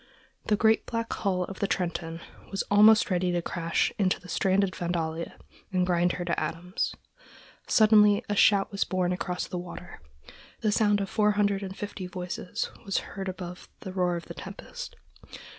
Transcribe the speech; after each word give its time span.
The 0.47 0.55
great, 0.55 0.87
black 0.87 1.13
hull 1.13 1.43
of 1.43 1.59
the 1.59 1.67
Trenton 1.67 2.21
was 2.49 2.63
almost 2.71 3.11
ready 3.11 3.31
to 3.33 3.41
crash 3.43 3.93
into 3.99 4.19
the 4.19 4.29
stranded 4.29 4.73
Vandalia 4.75 5.37
and 5.71 5.85
grind 5.85 6.13
her 6.13 6.25
to 6.25 6.39
atoms. 6.43 6.95
Suddenly 7.67 8.23
a 8.27 8.35
shout 8.35 8.71
was 8.71 8.83
borne 8.83 9.13
across 9.13 9.45
the 9.45 9.59
waters. 9.59 9.99
The 10.61 10.71
sound 10.71 11.01
of 11.01 11.09
four 11.11 11.33
hundred 11.33 11.61
and 11.61 11.77
fifty 11.77 12.07
voices 12.07 12.71
was 12.83 12.97
heard 13.13 13.29
above 13.29 13.69
the 13.81 13.93
roar 13.93 14.15
of 14.15 14.25
the 14.25 14.33
tempest. 14.33 14.95